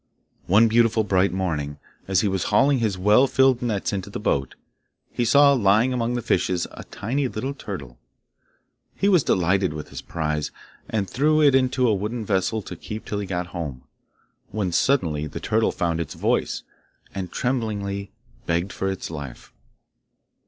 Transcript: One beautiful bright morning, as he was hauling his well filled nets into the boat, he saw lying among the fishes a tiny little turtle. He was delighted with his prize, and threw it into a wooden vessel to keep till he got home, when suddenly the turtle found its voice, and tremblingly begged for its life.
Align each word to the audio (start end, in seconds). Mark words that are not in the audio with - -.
One 0.47 0.67
beautiful 0.67 1.03
bright 1.03 1.31
morning, 1.31 1.77
as 2.07 2.21
he 2.21 2.27
was 2.27 2.45
hauling 2.45 2.79
his 2.79 2.97
well 2.97 3.27
filled 3.27 3.61
nets 3.61 3.93
into 3.93 4.09
the 4.09 4.19
boat, 4.19 4.55
he 5.11 5.23
saw 5.23 5.53
lying 5.53 5.93
among 5.93 6.15
the 6.15 6.23
fishes 6.23 6.65
a 6.71 6.85
tiny 6.85 7.27
little 7.27 7.53
turtle. 7.53 7.99
He 8.95 9.07
was 9.07 9.23
delighted 9.23 9.73
with 9.73 9.89
his 9.89 10.01
prize, 10.01 10.49
and 10.89 11.07
threw 11.07 11.39
it 11.39 11.53
into 11.53 11.87
a 11.87 11.93
wooden 11.93 12.25
vessel 12.25 12.63
to 12.63 12.75
keep 12.75 13.05
till 13.05 13.19
he 13.19 13.27
got 13.27 13.53
home, 13.53 13.83
when 14.49 14.71
suddenly 14.71 15.27
the 15.27 15.39
turtle 15.39 15.71
found 15.71 15.99
its 15.99 16.15
voice, 16.15 16.63
and 17.13 17.31
tremblingly 17.31 18.11
begged 18.47 18.73
for 18.73 18.89
its 18.89 19.11
life. 19.11 19.53